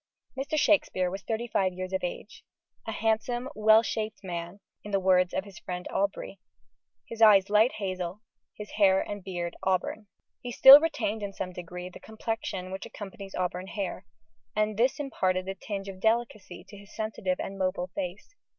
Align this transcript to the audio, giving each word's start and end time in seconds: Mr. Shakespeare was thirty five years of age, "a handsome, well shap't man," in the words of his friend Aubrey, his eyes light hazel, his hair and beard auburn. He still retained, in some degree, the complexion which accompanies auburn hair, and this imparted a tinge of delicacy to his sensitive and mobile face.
Mr. 0.35 0.57
Shakespeare 0.57 1.11
was 1.11 1.21
thirty 1.21 1.45
five 1.47 1.73
years 1.73 1.93
of 1.93 2.03
age, 2.03 2.43
"a 2.87 2.91
handsome, 2.91 3.47
well 3.53 3.83
shap't 3.83 4.23
man," 4.23 4.59
in 4.83 4.89
the 4.89 4.99
words 4.99 5.31
of 5.31 5.45
his 5.45 5.59
friend 5.59 5.87
Aubrey, 5.91 6.39
his 7.07 7.21
eyes 7.21 7.51
light 7.51 7.73
hazel, 7.73 8.23
his 8.57 8.71
hair 8.77 8.99
and 8.99 9.23
beard 9.23 9.55
auburn. 9.61 10.07
He 10.41 10.51
still 10.51 10.79
retained, 10.79 11.21
in 11.21 11.33
some 11.33 11.53
degree, 11.53 11.87
the 11.89 11.99
complexion 11.99 12.71
which 12.71 12.87
accompanies 12.87 13.35
auburn 13.35 13.67
hair, 13.67 14.07
and 14.55 14.75
this 14.75 14.99
imparted 14.99 15.47
a 15.47 15.53
tinge 15.53 15.87
of 15.87 15.99
delicacy 15.99 16.63
to 16.69 16.77
his 16.77 16.95
sensitive 16.95 17.39
and 17.39 17.59
mobile 17.59 17.91
face. 17.93 18.33